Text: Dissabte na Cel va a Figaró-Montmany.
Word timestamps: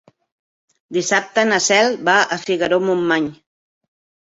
Dissabte 0.97 1.43
na 1.51 1.59
Cel 1.67 1.95
va 2.09 2.17
a 2.23 2.39
Figaró-Montmany. 2.47 3.31